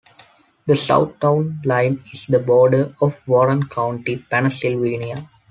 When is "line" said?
1.63-2.03